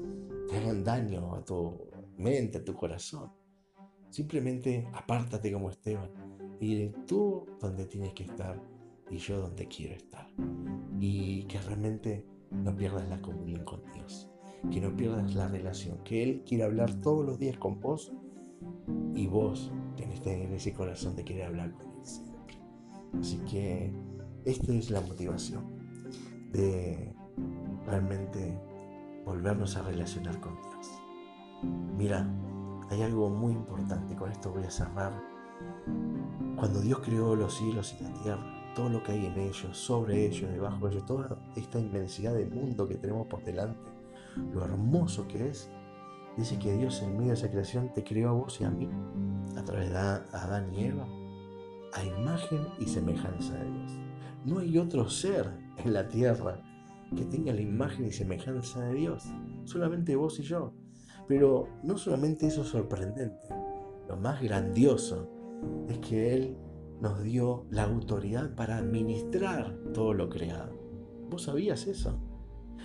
te 0.49 0.57
hagan 0.57 0.83
daño 0.83 1.35
a 1.35 1.43
tu 1.43 1.77
mente, 2.17 2.59
a 2.59 2.63
tu 2.63 2.73
corazón. 2.73 3.31
Simplemente 4.09 4.87
apártate 4.93 5.51
como 5.51 5.69
Esteban 5.69 6.09
y 6.59 6.87
tú 7.05 7.45
donde 7.59 7.85
tienes 7.85 8.13
que 8.13 8.23
estar 8.23 8.61
y 9.09 9.17
yo 9.17 9.39
donde 9.39 9.67
quiero 9.67 9.95
estar. 9.95 10.27
Y 10.99 11.43
que 11.45 11.59
realmente 11.61 12.25
no 12.51 12.75
pierdas 12.75 13.07
la 13.09 13.21
comunión 13.21 13.63
con 13.65 13.81
Dios, 13.93 14.29
que 14.71 14.79
no 14.79 14.95
pierdas 14.95 15.35
la 15.35 15.47
relación, 15.47 15.97
que 16.03 16.23
Él 16.23 16.43
quiere 16.45 16.63
hablar 16.63 16.93
todos 17.01 17.25
los 17.25 17.39
días 17.39 17.57
con 17.57 17.79
vos 17.79 18.13
y 19.13 19.27
vos 19.27 19.71
tenés 19.95 20.25
en 20.25 20.53
ese 20.53 20.73
corazón 20.73 21.15
de 21.15 21.25
querer 21.25 21.45
hablar 21.45 21.73
con 21.73 21.91
Él 21.91 22.05
siempre. 22.05 22.57
Así 23.19 23.37
que 23.49 23.93
esta 24.45 24.73
es 24.73 24.89
la 24.89 25.01
motivación 25.01 25.63
de 26.51 27.14
realmente 27.85 28.59
volvernos 29.25 29.75
a 29.77 29.83
relacionar 29.83 30.39
con 30.39 30.55
Dios. 30.61 31.01
Mira, 31.97 32.27
hay 32.89 33.01
algo 33.01 33.29
muy 33.29 33.53
importante, 33.53 34.15
con 34.15 34.31
esto 34.31 34.51
voy 34.51 34.63
a 34.63 34.71
cerrar. 34.71 35.13
Cuando 36.55 36.81
Dios 36.81 36.99
creó 36.99 37.35
los 37.35 37.55
cielos 37.55 37.95
y 37.99 38.03
la 38.03 38.13
tierra, 38.13 38.73
todo 38.75 38.89
lo 38.89 39.03
que 39.03 39.13
hay 39.13 39.25
en 39.25 39.39
ellos, 39.39 39.77
sobre 39.77 40.25
ellos, 40.25 40.51
debajo 40.51 40.87
de 40.87 40.93
ellos, 40.93 41.05
toda 41.05 41.37
esta 41.55 41.79
inmensidad 41.79 42.33
de 42.33 42.45
mundo 42.45 42.87
que 42.87 42.95
tenemos 42.95 43.27
por 43.27 43.43
delante, 43.43 43.79
lo 44.53 44.63
hermoso 44.63 45.27
que 45.27 45.49
es, 45.49 45.69
dice 46.37 46.59
que 46.59 46.75
Dios 46.75 47.01
en 47.01 47.13
medio 47.13 47.29
de 47.29 47.35
esa 47.35 47.49
creación 47.49 47.93
te 47.93 48.03
creó 48.03 48.29
a 48.29 48.33
vos 48.33 48.59
y 48.59 48.65
a 48.65 48.69
mí, 48.69 48.89
a 49.57 49.63
través 49.63 49.89
de 49.89 49.97
Adán 49.97 50.73
y 50.73 50.85
Eva, 50.85 51.07
a 51.93 52.03
imagen 52.03 52.67
y 52.79 52.85
semejanza 52.85 53.53
de 53.53 53.71
Dios. 53.71 53.91
No 54.43 54.59
hay 54.59 54.77
otro 54.77 55.09
ser 55.09 55.49
en 55.77 55.93
la 55.93 56.07
tierra 56.07 56.61
que 57.15 57.25
tenga 57.25 57.53
la 57.53 57.61
imagen 57.61 58.05
y 58.05 58.11
semejanza 58.11 58.81
de 58.81 58.93
Dios, 58.93 59.23
solamente 59.63 60.15
vos 60.15 60.39
y 60.39 60.43
yo. 60.43 60.73
Pero 61.27 61.67
no 61.83 61.97
solamente 61.97 62.47
eso 62.47 62.61
es 62.61 62.67
sorprendente, 62.67 63.47
lo 64.07 64.17
más 64.17 64.41
grandioso 64.41 65.29
es 65.89 65.97
que 65.99 66.33
Él 66.33 66.57
nos 67.01 67.23
dio 67.23 67.65
la 67.71 67.83
autoridad 67.83 68.55
para 68.55 68.77
administrar 68.77 69.75
todo 69.93 70.13
lo 70.13 70.29
creado. 70.29 70.73
¿Vos 71.29 71.43
sabías 71.43 71.87
eso? 71.87 72.19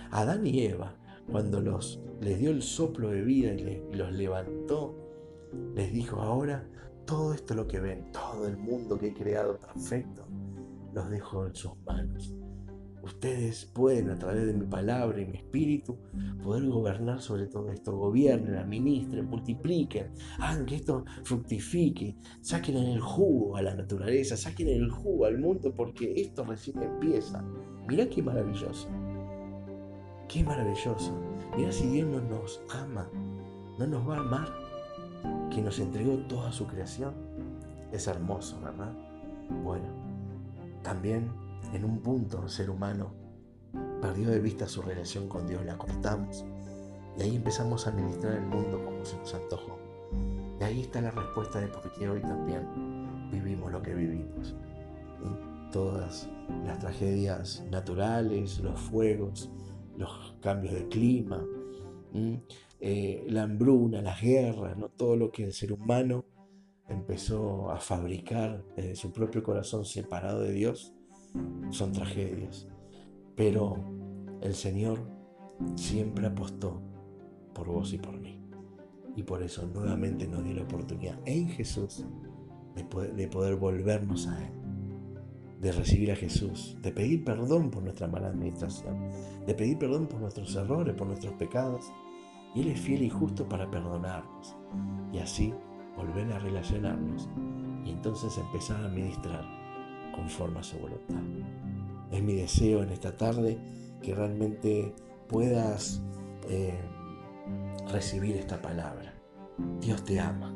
Adán 0.09 0.45
y 0.45 0.61
Eva, 0.61 0.97
cuando 1.31 1.61
los, 1.61 2.01
les 2.19 2.39
dio 2.39 2.51
el 2.51 2.61
soplo 2.61 3.09
de 3.09 3.21
vida 3.21 3.53
y 3.53 3.95
los 3.95 4.11
levantó, 4.11 4.97
les 5.75 5.93
dijo, 5.93 6.21
ahora 6.21 6.67
todo 7.05 7.33
esto 7.33 7.53
lo 7.53 7.67
que 7.67 7.79
ven, 7.79 8.11
todo 8.11 8.47
el 8.47 8.57
mundo 8.57 8.97
que 8.97 9.07
he 9.07 9.13
creado 9.13 9.59
perfecto, 9.59 10.25
los 10.93 11.09
dejo 11.09 11.45
en 11.45 11.55
sus 11.55 11.77
manos. 11.85 12.35
Ustedes 13.03 13.65
pueden 13.65 14.11
a 14.11 14.19
través 14.19 14.45
de 14.45 14.53
mi 14.53 14.65
palabra 14.65 15.19
y 15.19 15.25
mi 15.25 15.37
espíritu 15.37 15.97
poder 16.43 16.67
gobernar 16.67 17.19
sobre 17.21 17.47
todo 17.47 17.71
esto. 17.71 17.97
Gobiernen, 17.97 18.55
administren, 18.55 19.25
multipliquen, 19.25 20.11
hagan 20.39 20.65
que 20.65 20.75
esto 20.75 21.05
fructifique, 21.23 22.15
saquen 22.41 22.77
en 22.77 22.91
el 22.91 22.99
jugo 22.99 23.57
a 23.57 23.63
la 23.63 23.73
naturaleza, 23.73 24.37
saquen 24.37 24.67
en 24.67 24.83
el 24.83 24.91
jugo 24.91 25.25
al 25.25 25.39
mundo 25.39 25.73
porque 25.75 26.13
esto 26.15 26.43
recién 26.43 26.81
empieza. 26.81 27.43
Mirá 27.87 28.07
qué 28.07 28.21
maravilloso. 28.21 28.87
Qué 30.27 30.43
maravilloso. 30.43 31.11
Mirá 31.57 31.71
si 31.71 31.87
Dios 31.87 32.07
no 32.07 32.21
nos 32.21 32.61
ama, 32.69 33.09
no 33.79 33.87
nos 33.87 34.07
va 34.07 34.17
a 34.17 34.19
amar, 34.19 34.47
que 35.49 35.61
nos 35.61 35.79
entregó 35.79 36.17
toda 36.27 36.51
su 36.51 36.67
creación. 36.67 37.13
Es 37.91 38.07
hermoso, 38.07 38.61
¿verdad? 38.61 38.93
Bueno, 39.63 39.85
también 40.83 41.29
en 41.73 41.85
un 41.85 41.99
punto 41.99 42.43
el 42.43 42.49
ser 42.49 42.69
humano 42.69 43.13
perdió 44.01 44.29
de 44.29 44.39
vista 44.39 44.67
su 44.67 44.81
relación 44.81 45.27
con 45.27 45.47
Dios, 45.47 45.65
la 45.65 45.77
cortamos 45.77 46.43
y 47.17 47.21
ahí 47.21 47.35
empezamos 47.35 47.85
a 47.85 47.91
administrar 47.91 48.33
el 48.33 48.45
mundo 48.45 48.83
como 48.83 49.03
se 49.05 49.17
nos 49.17 49.33
antojó. 49.33 49.77
Y 50.59 50.63
ahí 50.63 50.81
está 50.81 51.01
la 51.01 51.11
respuesta 51.11 51.59
de 51.59 51.67
por 51.67 51.91
qué 51.93 52.09
hoy 52.09 52.21
también 52.21 53.29
vivimos 53.31 53.71
lo 53.71 53.81
que 53.81 53.93
vivimos. 53.93 54.55
Todas 55.71 56.29
las 56.65 56.79
tragedias 56.79 57.63
naturales, 57.69 58.59
los 58.59 58.79
fuegos, 58.79 59.49
los 59.97 60.35
cambios 60.41 60.73
de 60.73 60.87
clima, 60.87 61.45
eh, 62.79 63.25
la 63.29 63.43
hambruna, 63.43 64.01
las 64.01 64.21
guerras, 64.21 64.77
¿no? 64.77 64.89
todo 64.89 65.15
lo 65.15 65.31
que 65.31 65.45
el 65.45 65.53
ser 65.53 65.71
humano 65.71 66.25
empezó 66.89 67.71
a 67.71 67.79
fabricar 67.79 68.63
desde 68.75 68.95
su 68.95 69.11
propio 69.11 69.43
corazón 69.43 69.85
separado 69.85 70.41
de 70.41 70.51
Dios 70.51 70.93
son 71.69 71.91
tragedias. 71.91 72.67
Pero 73.35 73.77
el 74.41 74.53
Señor 74.53 74.99
siempre 75.75 76.27
apostó 76.27 76.81
por 77.53 77.67
vos 77.67 77.93
y 77.93 77.97
por 77.97 78.19
mí. 78.19 78.39
Y 79.15 79.23
por 79.23 79.43
eso 79.43 79.67
nuevamente 79.67 80.27
nos 80.27 80.43
dio 80.43 80.53
la 80.53 80.63
oportunidad 80.63 81.19
en 81.25 81.49
Jesús 81.49 82.05
de 82.75 82.83
poder, 82.85 83.13
de 83.15 83.27
poder 83.27 83.55
volvernos 83.55 84.27
a 84.27 84.45
Él, 84.45 84.53
de 85.59 85.71
recibir 85.71 86.11
a 86.11 86.15
Jesús, 86.15 86.77
de 86.81 86.91
pedir 86.91 87.23
perdón 87.23 87.69
por 87.71 87.83
nuestra 87.83 88.07
mala 88.07 88.27
administración, 88.27 89.09
de 89.45 89.53
pedir 89.53 89.77
perdón 89.77 90.07
por 90.07 90.21
nuestros 90.21 90.55
errores, 90.55 90.95
por 90.95 91.07
nuestros 91.07 91.33
pecados. 91.33 91.91
Él 92.55 92.67
es 92.67 92.79
fiel 92.79 93.03
y 93.03 93.09
justo 93.09 93.47
para 93.47 93.69
perdonarnos. 93.69 94.55
Y 95.11 95.19
así 95.19 95.53
volver 95.95 96.31
a 96.31 96.39
relacionarnos. 96.39 97.29
Y 97.85 97.91
entonces 97.91 98.37
empezar 98.37 98.83
a 98.83 98.89
ministrar 98.89 99.60
conforme 100.11 100.59
a 100.59 100.63
su 100.63 100.77
voluntad. 100.77 101.21
Es 102.11 102.21
mi 102.21 102.35
deseo 102.35 102.83
en 102.83 102.89
esta 102.89 103.15
tarde 103.15 103.57
que 104.01 104.13
realmente 104.13 104.93
puedas 105.27 106.01
eh, 106.49 106.79
recibir 107.91 108.35
esta 108.35 108.61
palabra. 108.61 109.13
Dios 109.79 110.03
te 110.03 110.19
ama. 110.19 110.53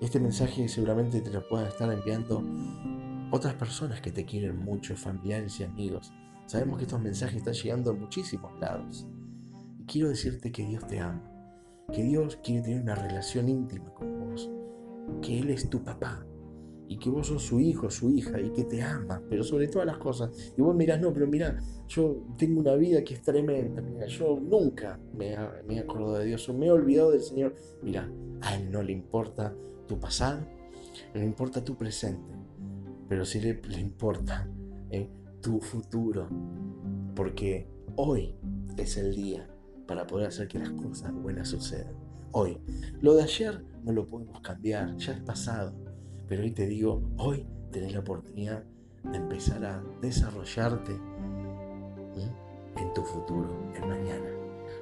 Este 0.00 0.18
mensaje 0.18 0.68
seguramente 0.68 1.20
te 1.20 1.30
lo 1.30 1.46
puedan 1.48 1.66
estar 1.66 1.92
enviando 1.92 2.42
otras 3.30 3.54
personas 3.54 4.00
que 4.00 4.10
te 4.10 4.24
quieren 4.24 4.58
mucho, 4.58 4.96
familiares 4.96 5.60
y 5.60 5.64
amigos. 5.64 6.12
Sabemos 6.46 6.78
que 6.78 6.84
estos 6.84 7.00
mensajes 7.00 7.36
están 7.36 7.54
llegando 7.54 7.90
a 7.90 7.94
muchísimos 7.94 8.58
lados. 8.60 9.06
Y 9.78 9.84
quiero 9.84 10.08
decirte 10.08 10.50
que 10.50 10.66
Dios 10.66 10.86
te 10.86 10.98
ama, 10.98 11.22
que 11.92 12.02
Dios 12.02 12.38
quiere 12.42 12.62
tener 12.62 12.82
una 12.82 12.94
relación 12.94 13.48
íntima 13.48 13.92
con 13.94 14.18
vos, 14.18 14.50
que 15.22 15.38
Él 15.38 15.50
es 15.50 15.70
tu 15.70 15.82
papá, 15.84 16.26
y 16.90 16.96
que 16.96 17.08
vos 17.08 17.28
sos 17.28 17.44
su 17.44 17.60
hijo, 17.60 17.88
su 17.88 18.10
hija 18.10 18.40
y 18.40 18.50
que 18.50 18.64
te 18.64 18.82
ama, 18.82 19.22
pero 19.28 19.44
sobre 19.44 19.68
todas 19.68 19.86
las 19.86 19.98
cosas. 19.98 20.52
Y 20.58 20.60
vos 20.60 20.74
mirás, 20.74 21.00
no, 21.00 21.12
pero 21.12 21.28
mira, 21.28 21.56
yo 21.86 22.24
tengo 22.36 22.58
una 22.58 22.74
vida 22.74 23.04
que 23.04 23.14
es 23.14 23.22
tremenda, 23.22 23.80
mira, 23.80 24.08
yo 24.08 24.40
nunca 24.40 24.98
me, 25.16 25.36
me 25.68 25.76
he 25.76 25.78
acordado 25.78 26.18
de 26.18 26.24
Dios, 26.24 26.48
o 26.48 26.52
me 26.52 26.66
he 26.66 26.70
olvidado 26.72 27.12
del 27.12 27.22
Señor. 27.22 27.54
Mira, 27.80 28.10
a 28.40 28.56
Él 28.56 28.72
no 28.72 28.82
le 28.82 28.90
importa 28.90 29.54
tu 29.86 30.00
pasado, 30.00 30.40
no 31.14 31.20
le 31.20 31.26
importa 31.26 31.64
tu 31.64 31.76
presente, 31.76 32.34
pero 33.08 33.24
sí 33.24 33.40
le, 33.40 33.62
le 33.68 33.78
importa 33.78 34.50
eh, 34.90 35.08
tu 35.40 35.60
futuro, 35.60 36.28
porque 37.14 37.68
hoy 37.94 38.34
es 38.76 38.96
el 38.96 39.14
día 39.14 39.48
para 39.86 40.08
poder 40.08 40.26
hacer 40.26 40.48
que 40.48 40.58
las 40.58 40.70
cosas 40.70 41.12
buenas 41.14 41.50
sucedan. 41.50 41.94
Hoy. 42.32 42.58
Lo 43.00 43.14
de 43.14 43.22
ayer 43.22 43.64
no 43.84 43.92
lo 43.92 44.06
podemos 44.06 44.40
cambiar, 44.40 44.96
ya 44.96 45.12
es 45.12 45.20
pasado 45.20 45.89
pero 46.30 46.44
hoy 46.44 46.52
te 46.52 46.68
digo, 46.68 47.02
hoy 47.16 47.44
tenés 47.72 47.92
la 47.92 47.98
oportunidad 47.98 48.62
de 49.02 49.16
empezar 49.16 49.64
a 49.64 49.82
desarrollarte 50.00 50.92
en 52.76 52.94
tu 52.94 53.02
futuro, 53.02 53.48
en 53.74 53.88
mañana. 53.88 54.28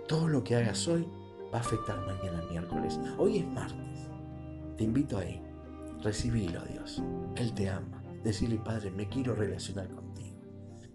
Todo 0.06 0.28
lo 0.28 0.44
que 0.44 0.56
hagas 0.56 0.86
hoy 0.86 1.08
va 1.52 1.56
a 1.56 1.60
afectar 1.62 1.98
mañana 2.00 2.44
miércoles. 2.50 3.00
Hoy 3.16 3.38
es 3.38 3.46
martes. 3.46 4.10
Te 4.76 4.84
invito 4.84 5.16
ahí. 5.16 5.42
Recibilo, 6.02 6.60
Dios. 6.66 7.02
Él 7.36 7.54
te 7.54 7.70
ama. 7.70 8.02
Decirle, 8.22 8.58
Padre, 8.58 8.90
me 8.90 9.08
quiero 9.08 9.34
relacionar 9.34 9.88
contigo. 9.88 10.36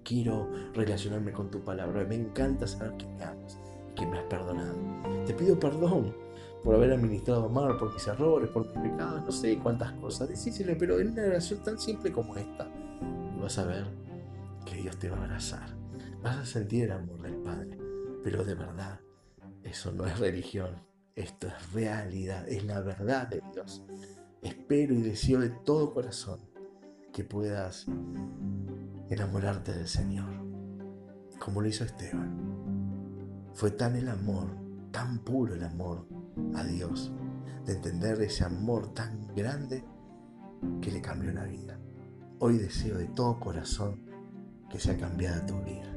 Quiero 0.04 0.52
relacionarme 0.76 1.32
con 1.32 1.50
tu 1.50 1.64
palabra. 1.64 2.06
Me 2.06 2.14
encanta 2.14 2.68
saber 2.68 2.96
que 2.98 3.08
me 3.08 3.24
amas 3.24 3.60
que 3.96 4.06
me 4.06 4.20
has 4.20 4.26
perdonado. 4.26 4.76
Te 5.26 5.34
pido 5.34 5.60
perdón 5.60 6.14
por 6.64 6.76
haber 6.76 6.94
administrado 6.94 7.50
mal, 7.50 7.78
por 7.78 7.94
mis 7.94 8.08
errores, 8.08 8.50
por 8.50 8.66
mis 8.68 8.92
pecados, 8.92 9.24
no 9.24 9.32
sé 9.32 9.60
cuántas 9.60 9.92
cosas. 9.94 10.30
Decíselo, 10.30 10.76
pero 10.80 11.00
en 11.00 11.12
una 11.12 11.24
oración 11.24 11.62
tan 11.62 11.78
simple 11.78 12.12
como 12.12 12.38
esta, 12.38 12.68
vas 13.42 13.58
a 13.58 13.66
ver 13.66 13.86
que 14.66 14.76
Dios 14.76 14.98
te 14.98 15.10
va 15.10 15.18
a 15.18 15.24
abrazar. 15.24 15.76
Vas 16.22 16.38
a 16.38 16.46
sentir 16.46 16.86
el 16.86 16.94
amor 16.94 17.22
del 17.22 17.36
Padre. 17.36 17.78
Pero 18.24 18.46
de 18.46 18.56
verdad, 18.56 19.02
eso 19.62 19.92
no 19.92 20.06
es 20.06 20.18
religión. 20.18 20.82
Esto 21.16 21.48
es 21.48 21.74
realidad, 21.74 22.48
es 22.48 22.64
la 22.64 22.80
verdad 22.80 23.28
de 23.28 23.42
Dios. 23.52 23.84
Espero 24.42 24.94
y 24.94 25.02
deseo 25.02 25.42
de 25.42 25.50
todo 25.50 25.94
corazón 25.94 26.40
que 27.12 27.24
puedas 27.24 27.86
enamorarte 29.10 29.74
del 29.74 29.88
Señor, 29.88 30.30
como 31.40 31.62
lo 31.62 31.68
hizo 31.68 31.84
Esteban. 31.84 33.52
Fue 33.54 33.70
tan 33.72 33.96
el 33.96 34.08
amor, 34.10 34.48
tan 34.92 35.20
puro 35.20 35.54
el 35.54 35.64
amor 35.64 36.08
a 36.56 36.64
Dios, 36.64 37.12
de 37.66 37.74
entender 37.74 38.22
ese 38.22 38.44
amor 38.44 38.94
tan 38.94 39.34
grande 39.36 39.84
que 40.82 40.92
le 40.92 41.02
cambió 41.02 41.32
la 41.32 41.46
vida. 41.46 41.80
Hoy 42.40 42.58
deseo 42.58 42.98
de 42.98 43.08
todo 43.08 43.40
corazón 43.40 44.02
que 44.70 44.80
sea 44.80 44.98
cambiada 44.98 45.46
tu 45.46 45.60
vida. 45.62 45.94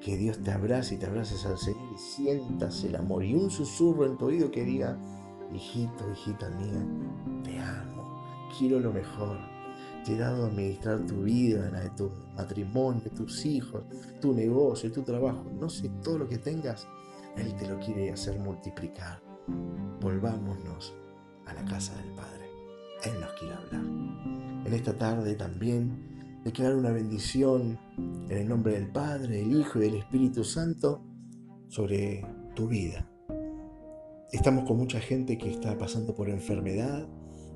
Que 0.00 0.16
Dios 0.16 0.38
te 0.42 0.50
abrace 0.50 0.94
y 0.94 0.98
te 0.98 1.06
abraces 1.06 1.44
al 1.44 1.58
Señor 1.58 1.92
y 1.94 1.98
sientas 1.98 2.82
el 2.84 2.96
amor 2.96 3.24
y 3.24 3.34
un 3.34 3.50
susurro 3.50 4.06
en 4.06 4.16
tu 4.16 4.26
oído 4.26 4.50
que 4.50 4.64
diga, 4.64 4.98
hijito, 5.54 6.10
hijita 6.10 6.48
mía, 6.50 6.84
te 7.44 7.58
amo, 7.58 8.22
quiero 8.58 8.80
lo 8.80 8.92
mejor. 8.92 9.38
Te 10.04 10.14
he 10.14 10.18
dado 10.18 10.44
a 10.44 10.46
administrar 10.48 11.04
tu 11.04 11.22
vida, 11.22 11.68
la 11.70 11.80
de 11.80 11.90
tu 11.90 12.10
matrimonio, 12.34 13.10
tus 13.14 13.44
hijos, 13.44 13.82
tu 14.20 14.32
negocio, 14.32 14.90
tu 14.90 15.02
trabajo, 15.02 15.44
no 15.60 15.68
sé, 15.68 15.90
todo 16.02 16.18
lo 16.18 16.28
que 16.28 16.38
tengas, 16.38 16.88
Él 17.36 17.54
te 17.56 17.68
lo 17.68 17.78
quiere 17.78 18.10
hacer 18.10 18.38
multiplicar. 18.38 19.29
Volvámonos 20.00 20.94
a 21.46 21.54
la 21.54 21.64
casa 21.64 21.94
del 21.96 22.12
Padre. 22.12 22.46
Él 23.04 23.20
nos 23.20 23.32
quiere 23.32 23.54
hablar. 23.54 23.84
En 24.66 24.72
esta 24.72 24.96
tarde 24.96 25.34
también 25.34 26.40
declaro 26.44 26.78
una 26.78 26.90
bendición 26.90 27.78
en 28.28 28.36
el 28.36 28.48
nombre 28.48 28.74
del 28.74 28.90
Padre, 28.90 29.38
del 29.38 29.60
Hijo 29.60 29.78
y 29.78 29.82
del 29.82 29.94
Espíritu 29.96 30.44
Santo 30.44 31.02
sobre 31.68 32.24
tu 32.54 32.68
vida. 32.68 33.08
Estamos 34.32 34.64
con 34.64 34.76
mucha 34.76 35.00
gente 35.00 35.38
que 35.38 35.50
está 35.50 35.76
pasando 35.76 36.14
por 36.14 36.28
enfermedad, 36.28 37.08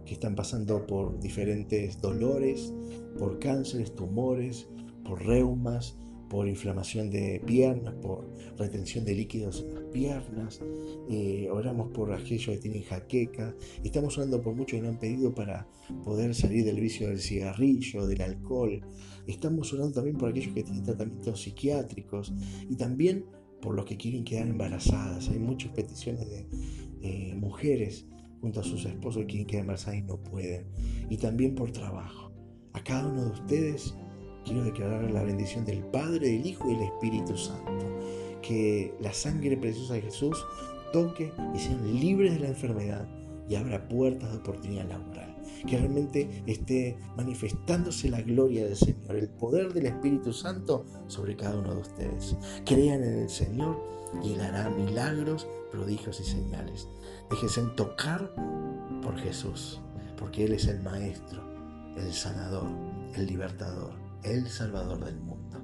que 0.04 0.14
están 0.14 0.34
pasando 0.34 0.86
por 0.86 1.18
diferentes 1.20 2.00
dolores, 2.00 2.72
por 3.18 3.38
cánceres, 3.38 3.94
tumores, 3.94 4.68
por 5.04 5.24
reumas, 5.24 5.96
por 6.28 6.48
inflamación 6.48 7.10
de 7.10 7.40
piernas, 7.44 7.94
por 7.94 8.28
retención 8.56 9.04
de 9.04 9.14
líquidos 9.14 9.64
en 9.66 9.74
las 9.74 9.84
piernas, 9.84 10.60
eh, 11.10 11.48
oramos 11.50 11.90
por 11.92 12.12
aquellos 12.12 12.46
que 12.46 12.58
tienen 12.58 12.82
jaqueca, 12.82 13.54
estamos 13.82 14.16
orando 14.18 14.40
por 14.40 14.54
muchos 14.54 14.78
que 14.78 14.82
nos 14.82 14.94
han 14.94 15.00
pedido 15.00 15.34
para 15.34 15.66
poder 16.04 16.34
salir 16.34 16.64
del 16.64 16.80
vicio 16.80 17.08
del 17.08 17.20
cigarrillo, 17.20 18.06
del 18.06 18.22
alcohol, 18.22 18.80
estamos 19.26 19.72
orando 19.72 19.94
también 19.94 20.16
por 20.16 20.30
aquellos 20.30 20.54
que 20.54 20.62
tienen 20.62 20.84
tratamientos 20.84 21.42
psiquiátricos 21.42 22.32
y 22.68 22.76
también 22.76 23.24
por 23.64 23.74
los 23.74 23.86
que 23.86 23.96
quieren 23.96 24.24
quedar 24.24 24.46
embarazadas. 24.46 25.30
Hay 25.30 25.38
muchas 25.38 25.72
peticiones 25.72 26.28
de 26.28 26.46
eh, 27.00 27.34
mujeres 27.34 28.06
junto 28.42 28.60
a 28.60 28.62
sus 28.62 28.84
esposos 28.84 29.22
que 29.22 29.26
quieren 29.26 29.46
quedar 29.46 29.60
embarazadas 29.62 30.00
y 30.00 30.02
no 30.02 30.22
pueden. 30.22 30.66
Y 31.08 31.16
también 31.16 31.54
por 31.54 31.72
trabajo. 31.72 32.30
A 32.74 32.84
cada 32.84 33.08
uno 33.08 33.24
de 33.24 33.30
ustedes 33.30 33.94
quiero 34.44 34.64
declarar 34.64 35.10
la 35.10 35.22
bendición 35.22 35.64
del 35.64 35.80
Padre, 35.84 36.28
del 36.28 36.46
Hijo 36.46 36.70
y 36.70 36.74
del 36.74 36.84
Espíritu 36.84 37.36
Santo. 37.36 37.86
Que 38.42 38.94
la 39.00 39.12
sangre 39.12 39.56
preciosa 39.56 39.94
de 39.94 40.02
Jesús 40.02 40.44
toque 40.92 41.32
y 41.54 41.58
sean 41.58 41.98
libres 41.98 42.34
de 42.34 42.40
la 42.40 42.48
enfermedad 42.48 43.08
y 43.48 43.56
abra 43.56 43.88
puertas 43.88 44.30
de 44.30 44.38
oportunidad 44.38 44.88
laboral. 44.88 45.34
Que 45.66 45.78
realmente 45.78 46.42
esté 46.46 46.98
manifestándose 47.16 48.10
la 48.10 48.20
gloria 48.20 48.64
del 48.64 48.76
Señor, 48.76 49.16
el 49.16 49.28
poder 49.28 49.72
del 49.72 49.86
Espíritu 49.86 50.32
Santo 50.32 50.84
sobre 51.06 51.36
cada 51.36 51.58
uno 51.58 51.74
de 51.74 51.80
ustedes. 51.80 52.36
Crean 52.66 53.02
en 53.02 53.18
el 53.20 53.30
Señor 53.30 53.80
y 54.22 54.34
Él 54.34 54.40
hará 54.42 54.68
milagros, 54.70 55.46
prodigios 55.70 56.20
y 56.20 56.24
señales. 56.24 56.88
Déjense 57.30 57.62
tocar 57.76 58.34
por 59.02 59.16
Jesús, 59.18 59.80
porque 60.18 60.44
Él 60.44 60.52
es 60.52 60.66
el 60.66 60.82
Maestro, 60.82 61.42
el 61.96 62.12
Sanador, 62.12 62.68
el 63.14 63.26
Libertador 63.26 64.03
el 64.24 64.48
Salvador 64.48 65.04
del 65.04 65.20
mundo. 65.20 65.62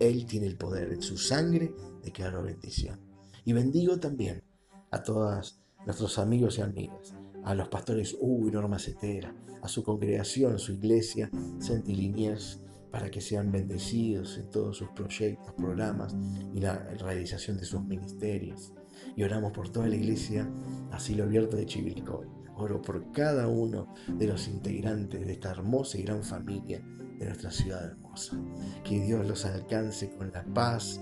Él 0.00 0.26
tiene 0.26 0.46
el 0.46 0.56
poder 0.56 0.92
en 0.92 1.02
su 1.02 1.16
sangre 1.16 1.74
de 2.02 2.12
crear 2.12 2.42
bendición. 2.42 3.00
Y 3.44 3.52
bendigo 3.52 3.98
también 3.98 4.42
a 4.90 5.02
todos 5.02 5.60
nuestros 5.84 6.18
amigos 6.18 6.58
y 6.58 6.62
amigas, 6.62 7.14
a 7.44 7.54
los 7.54 7.68
pastores 7.68 8.16
Hugo 8.18 8.48
y 8.48 8.52
Norma 8.52 8.78
Cetera, 8.78 9.34
a 9.62 9.68
su 9.68 9.82
congregación, 9.82 10.58
su 10.58 10.72
iglesia, 10.72 11.30
Centiliniers, 11.60 12.60
para 12.90 13.10
que 13.10 13.20
sean 13.20 13.52
bendecidos 13.52 14.38
en 14.38 14.50
todos 14.50 14.78
sus 14.78 14.88
proyectos, 14.90 15.52
programas 15.54 16.16
y 16.54 16.60
la 16.60 16.78
realización 16.94 17.58
de 17.58 17.64
sus 17.64 17.84
ministerios. 17.84 18.72
Y 19.16 19.22
oramos 19.22 19.52
por 19.52 19.68
toda 19.68 19.88
la 19.88 19.96
iglesia 19.96 20.50
Asilo 20.90 21.24
Abierto 21.24 21.56
de 21.56 21.66
Chivilcoy. 21.66 22.26
Oro 22.56 22.82
por 22.82 23.12
cada 23.12 23.46
uno 23.46 23.94
de 24.08 24.26
los 24.26 24.48
integrantes 24.48 25.24
de 25.24 25.32
esta 25.32 25.50
hermosa 25.50 25.98
y 25.98 26.02
gran 26.02 26.24
familia 26.24 26.82
de 27.18 27.26
nuestra 27.26 27.50
ciudad 27.50 27.84
hermosa. 27.84 28.36
Que 28.84 29.00
Dios 29.00 29.26
los 29.26 29.44
alcance 29.44 30.10
con 30.16 30.30
la 30.32 30.44
paz, 30.44 31.00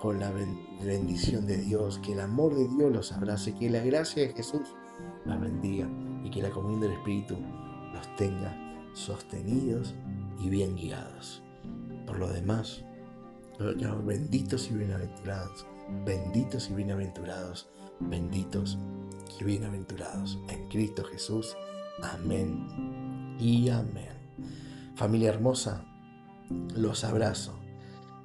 con 0.00 0.18
la 0.18 0.32
bendición 0.82 1.46
de 1.46 1.58
Dios, 1.58 1.98
que 1.98 2.12
el 2.12 2.20
amor 2.20 2.54
de 2.54 2.68
Dios 2.68 2.92
los 2.92 3.12
abrace, 3.12 3.54
que 3.54 3.70
la 3.70 3.84
gracia 3.84 4.22
de 4.26 4.32
Jesús 4.32 4.74
los 5.24 5.40
bendiga 5.40 5.88
y 6.24 6.30
que 6.30 6.42
la 6.42 6.50
comunión 6.50 6.80
del 6.80 6.92
Espíritu 6.92 7.36
los 7.92 8.16
tenga 8.16 8.56
sostenidos 8.94 9.94
y 10.40 10.48
bien 10.48 10.74
guiados. 10.74 11.42
Por 12.06 12.18
lo 12.18 12.28
demás, 12.32 12.82
benditos 14.04 14.68
y 14.70 14.74
bienaventurados, 14.74 15.66
benditos 16.04 16.68
y 16.70 16.74
bienaventurados, 16.74 17.68
benditos 18.00 18.78
y 19.38 19.44
bienaventurados 19.44 20.38
en 20.48 20.68
Cristo 20.68 21.04
Jesús. 21.04 21.56
Amén 22.02 23.36
y 23.38 23.68
amén. 23.68 24.20
Familia 24.94 25.30
hermosa, 25.30 25.86
los 26.76 27.02
abrazo. 27.04 27.58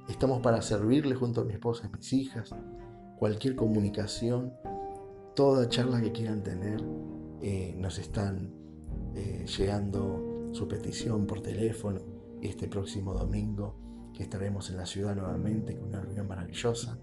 Estamos 0.06 0.42
para 0.42 0.60
servirle 0.60 1.14
junto 1.14 1.40
a 1.40 1.44
mi 1.44 1.54
esposa 1.54 1.86
y 1.88 1.96
mis 1.96 2.12
hijas. 2.12 2.54
Cualquier 3.18 3.56
comunicación, 3.56 4.52
toda 5.34 5.68
charla 5.68 6.00
que 6.02 6.12
quieran 6.12 6.42
tener, 6.42 6.84
eh, 7.40 7.74
nos 7.78 7.98
están 7.98 8.52
eh, 9.14 9.46
llegando 9.46 10.50
su 10.52 10.68
petición 10.68 11.26
por 11.26 11.40
teléfono 11.40 12.00
este 12.42 12.68
próximo 12.68 13.14
domingo, 13.14 14.10
que 14.12 14.22
estaremos 14.22 14.68
en 14.68 14.76
la 14.76 14.86
ciudad 14.86 15.16
nuevamente 15.16 15.74
con 15.74 15.88
una 15.88 16.00
reunión 16.00 16.28
maravillosa. 16.28 16.98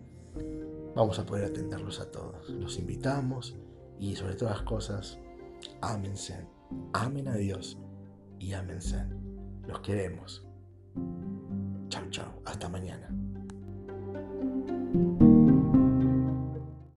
Vamos 0.96 1.18
a 1.18 1.26
poder 1.26 1.46
atenderlos 1.46 2.00
a 2.00 2.12
todos. 2.12 2.50
Los 2.50 2.78
invitamos 2.78 3.56
y 4.00 4.16
sobre 4.16 4.36
todas 4.36 4.58
las 4.58 4.66
cosas, 4.66 5.20
ámense. 5.82 6.48
Amen 6.94 7.28
a 7.28 7.36
Dios 7.36 7.80
y 8.40 8.54
ámense. 8.54 9.25
Los 9.68 9.80
queremos. 9.82 10.46
Chao, 11.90 12.04
chao. 12.10 12.42
Hasta 12.46 12.70
mañana. 12.70 13.10